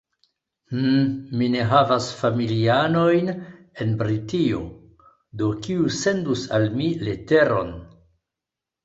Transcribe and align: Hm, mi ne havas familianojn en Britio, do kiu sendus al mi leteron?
Hm, 0.75 1.01
mi 1.41 1.49
ne 1.55 1.65
havas 1.73 2.07
familianojn 2.21 3.29
en 3.85 3.93
Britio, 3.99 4.63
do 5.43 5.51
kiu 5.69 5.93
sendus 5.99 6.47
al 6.59 6.67
mi 6.81 6.89
leteron? 7.11 7.71